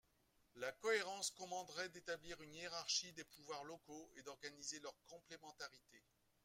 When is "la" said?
0.55-0.71